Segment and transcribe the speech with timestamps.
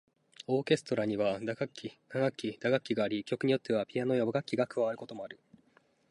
[0.47, 5.39] オーケストラには弦楽器、管楽器、打楽器があり、曲によってはピアノや和楽器が加わることもある。